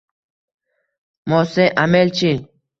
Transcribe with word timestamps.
Mos`e 1.35 1.69
Amel-chi 1.85 2.37